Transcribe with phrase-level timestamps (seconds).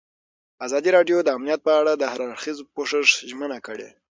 [0.65, 2.93] ازادي راډیو د امنیت په اړه د هر اړخیز پوښښ
[3.29, 3.89] ژمنه کړې.